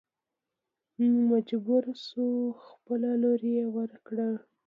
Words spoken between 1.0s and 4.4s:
نو مجبور شو خپله لور يې ور کړه.